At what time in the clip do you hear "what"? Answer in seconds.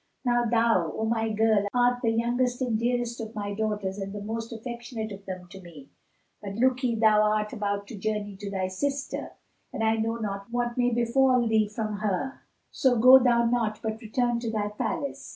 10.49-10.75